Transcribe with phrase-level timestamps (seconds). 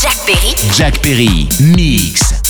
[0.00, 0.54] Jack Perry.
[0.72, 2.49] Jack Perry, mix.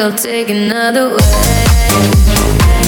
[0.00, 2.79] I'll take another way.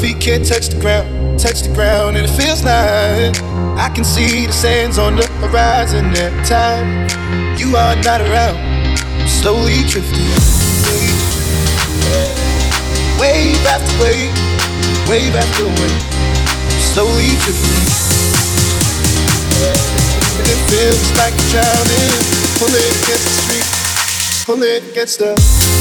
[0.00, 3.34] Feet can't touch the ground, touch the ground, and it feels like
[3.76, 7.08] I can see the sands on the horizon every time
[7.58, 8.56] you are not around.
[9.18, 10.22] I'm slowly drifting,
[13.18, 14.32] wave after wave,
[15.10, 16.02] wave after wave,
[16.94, 17.84] slowly drifting.
[20.38, 22.12] And it feels like I'm drowning,
[22.58, 23.68] pulling against the street,
[24.46, 25.77] pulling against the.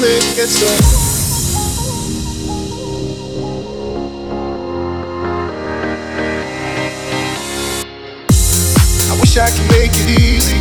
[0.00, 0.80] Gets up.
[9.10, 10.56] I wish I could make it easy,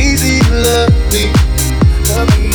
[0.00, 1.28] easy to love me,
[2.14, 2.52] love me.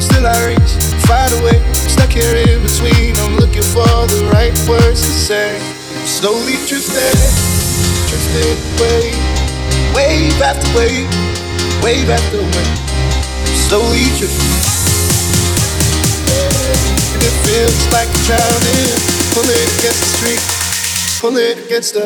[0.00, 0.72] Still I reach,
[1.04, 1.60] find a way.
[1.74, 3.16] stuck here in between.
[3.18, 5.58] I'm looking for the right words to say.
[6.06, 7.20] Slowly drifting,
[8.08, 9.12] drifting away,
[9.94, 12.93] wave after wave, wave after wave
[13.68, 14.84] slowly drifting.
[17.14, 18.92] And it feels like drowning.
[19.32, 20.42] Pull it against the street,
[21.36, 22.04] it against the.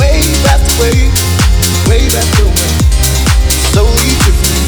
[0.00, 1.12] Wave after wave,
[1.88, 3.07] wave after wave
[3.78, 4.58] totally different.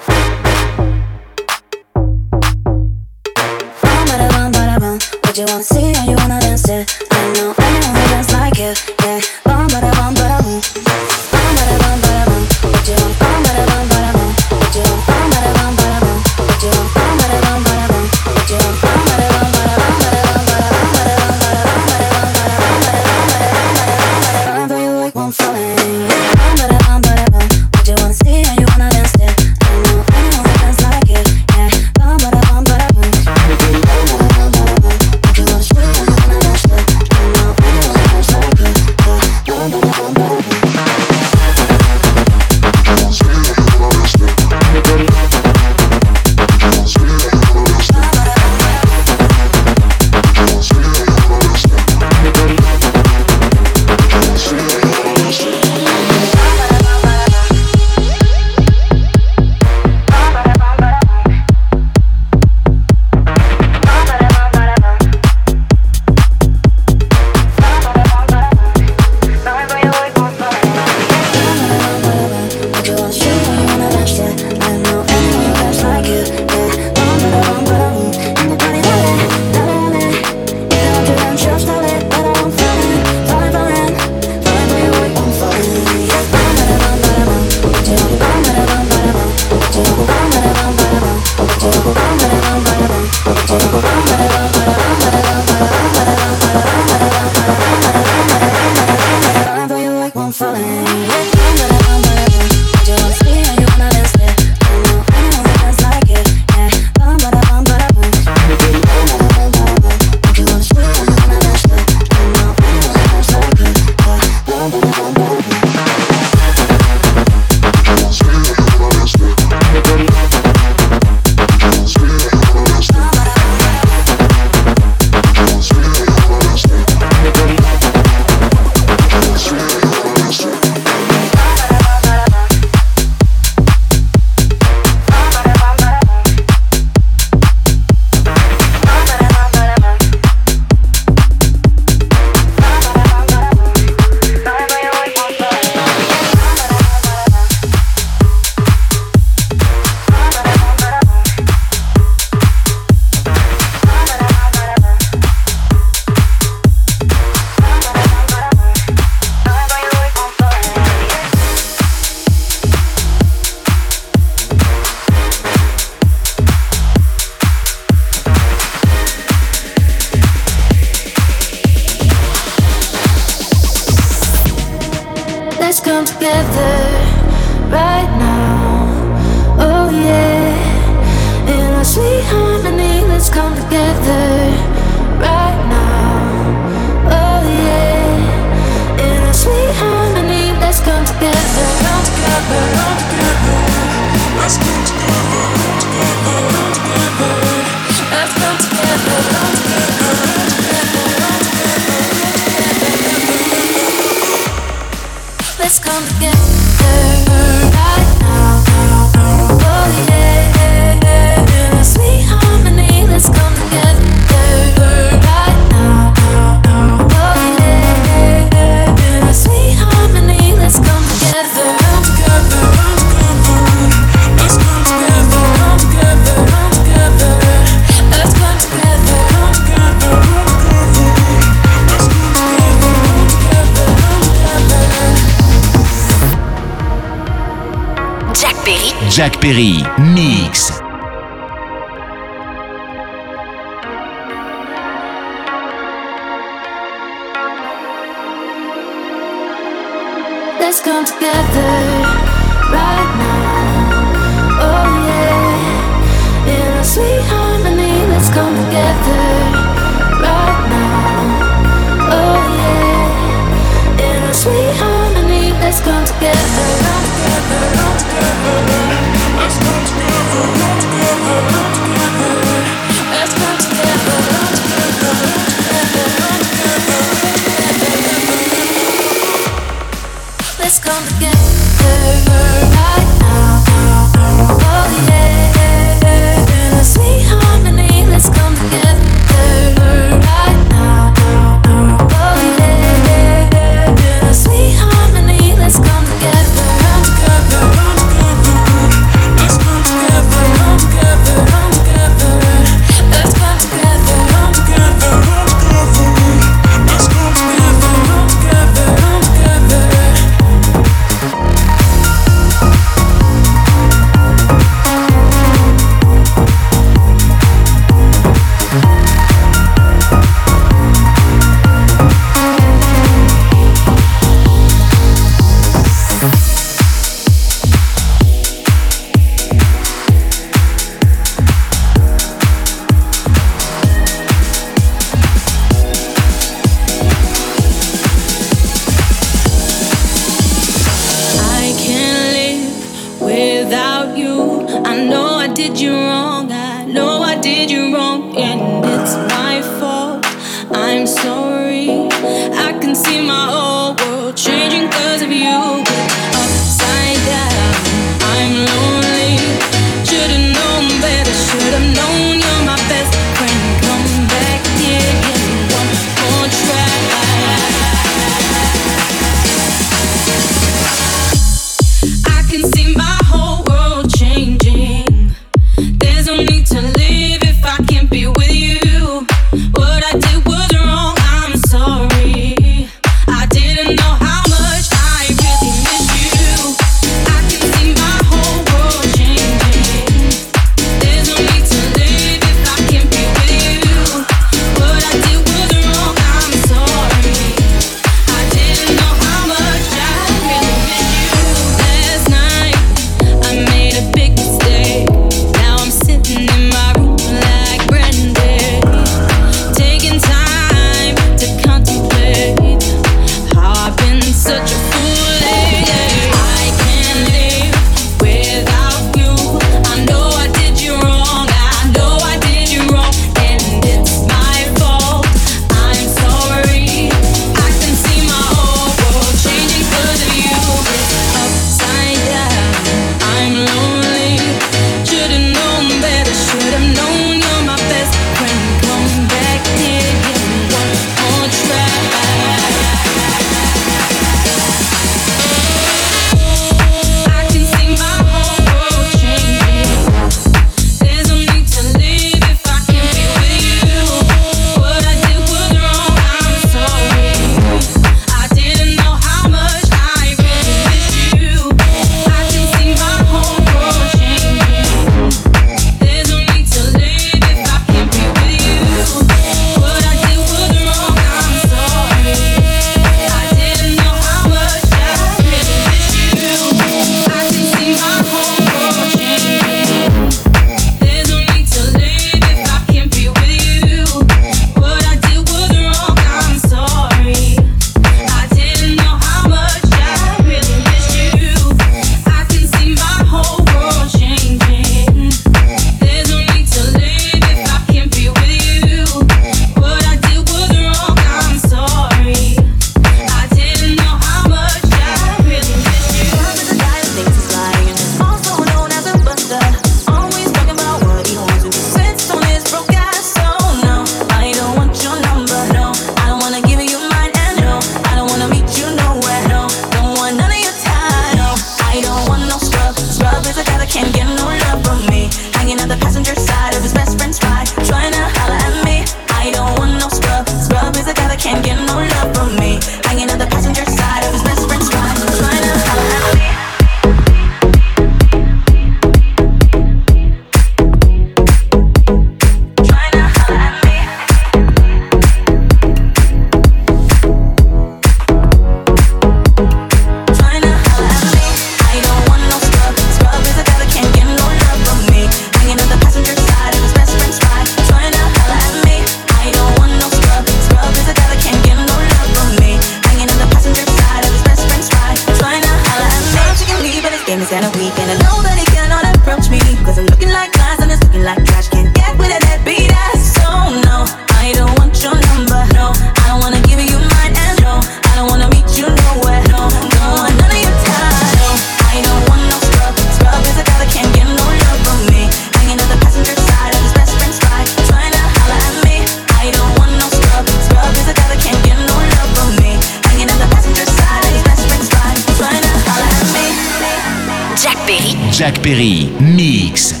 [597.86, 600.00] Jack Perry, Mix.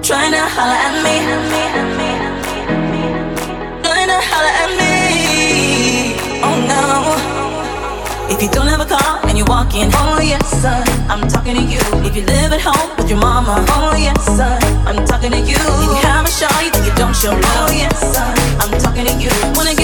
[0.00, 1.20] Trying to holler at me.
[3.84, 6.16] Trying to holler at me.
[6.40, 8.32] Oh no.
[8.32, 11.80] If you don't have a car and walking, oh yes, son, I'm talking to you.
[12.00, 14.56] If you live at home with your mama, oh yes, son,
[14.88, 15.60] I'm talking to you.
[15.60, 18.72] If you have a show, you think you don't show love, oh yes, son, I'm
[18.80, 19.28] talking to you.
[19.52, 19.83] Wanna get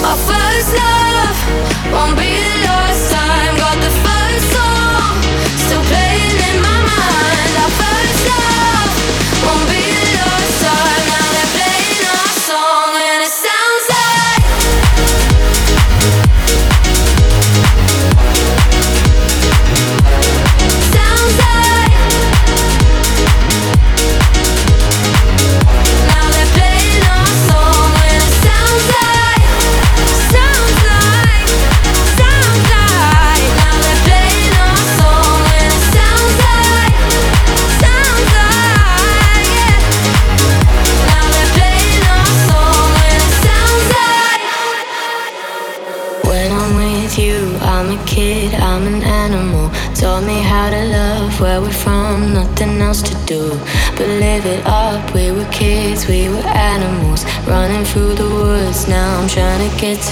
[0.00, 1.36] My first love
[1.92, 3.56] won't be the last time.
[3.56, 5.20] got the first song
[5.58, 7.11] still playing in my mind.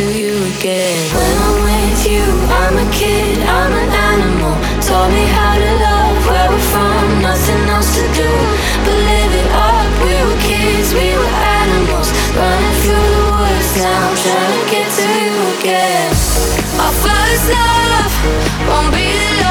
[0.01, 0.97] With you, again.
[1.13, 4.55] When I'm with you I'm a kid, I'm an animal.
[4.81, 8.31] Taught me how to love where we're from, nothing else to do.
[8.85, 12.09] But live it up, we were kids, we were animals.
[12.37, 16.11] Running through the woods, now I'm trying to get to you again.
[16.81, 18.13] Our first love
[18.69, 19.50] won't be the last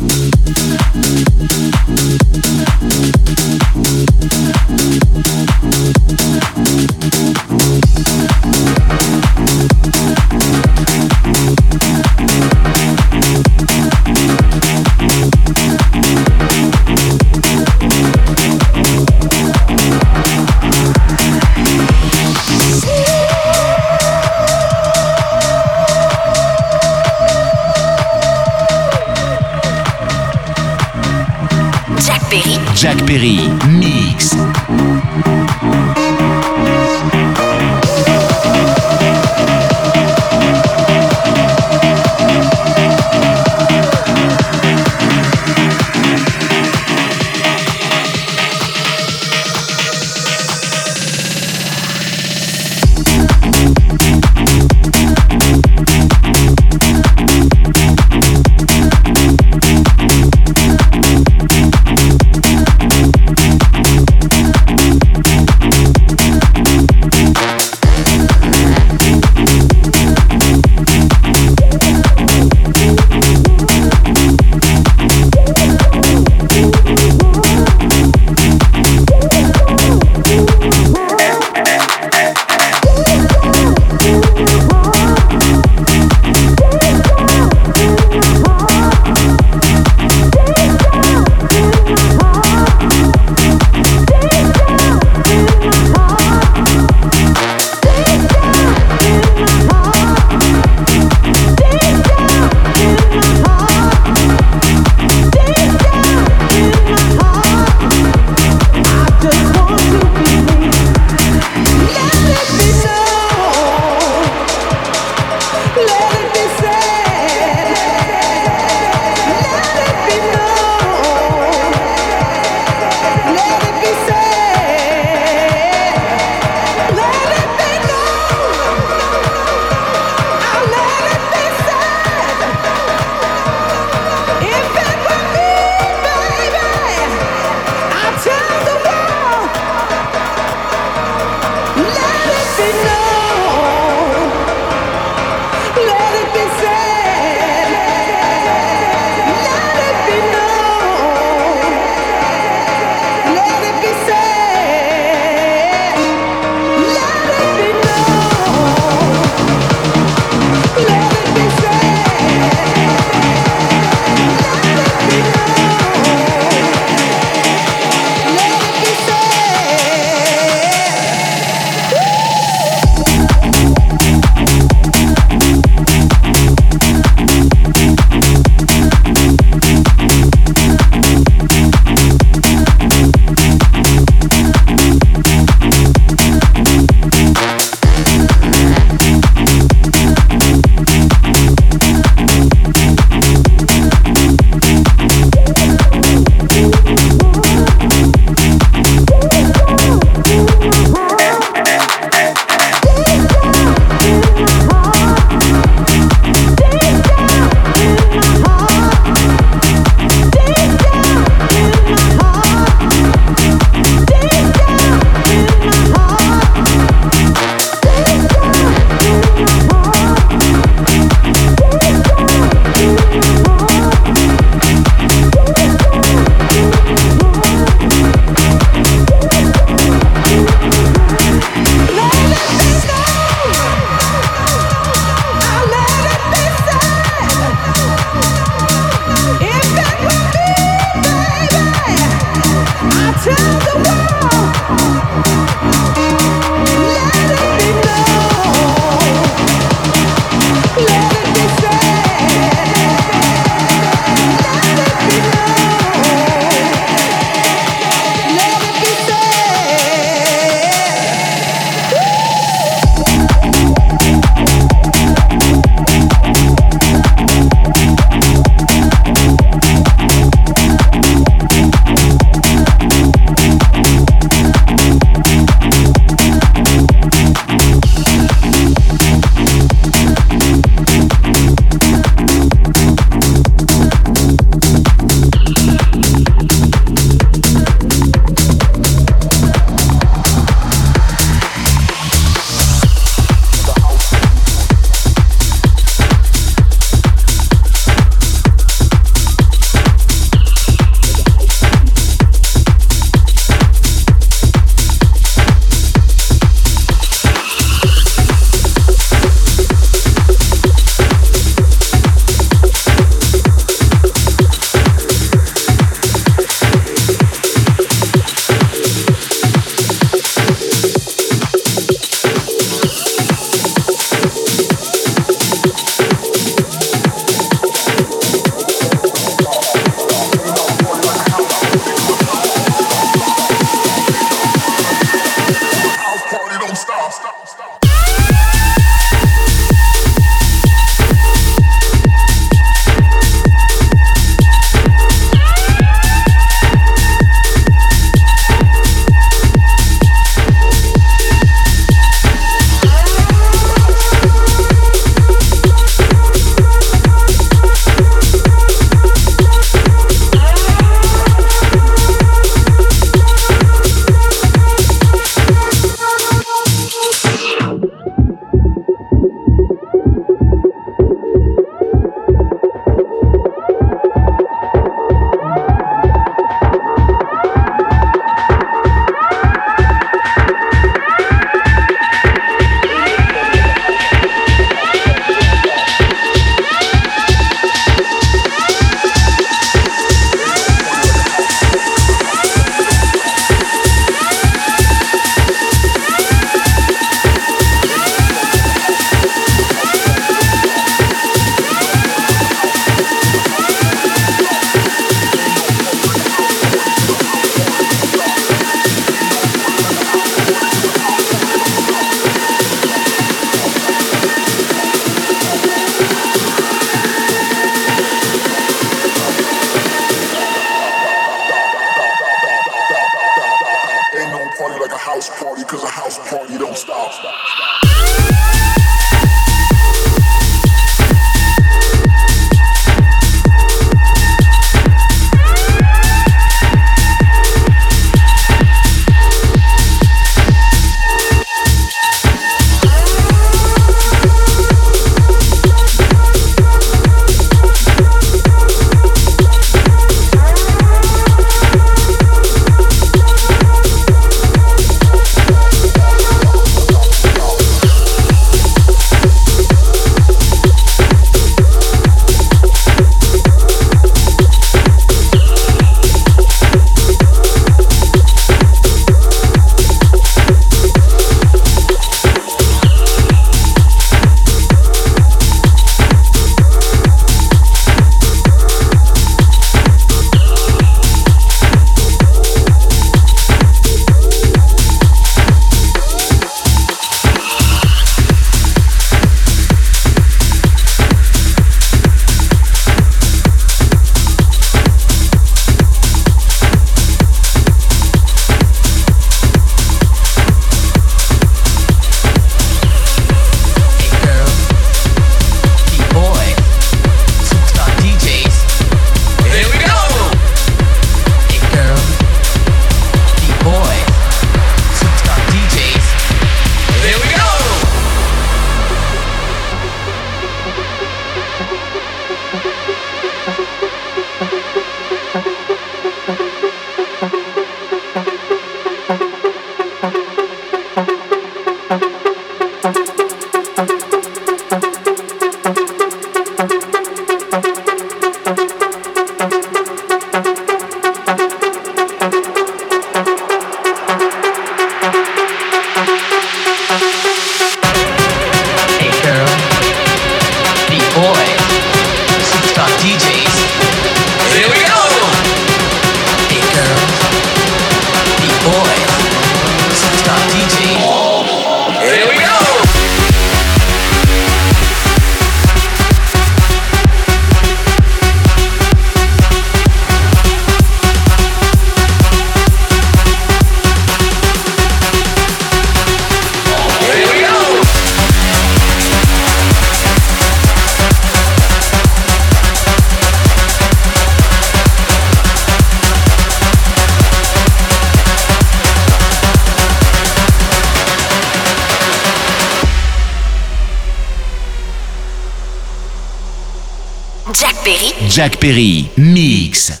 [598.31, 600.00] Jack Perry, mix.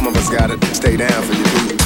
[0.00, 0.64] Some of us got it.
[0.74, 1.79] Stay down for your people.